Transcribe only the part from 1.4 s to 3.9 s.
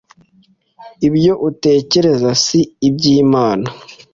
utekereza si iby Imana